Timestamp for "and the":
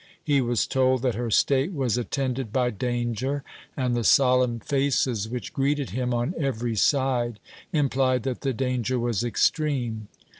3.77-4.03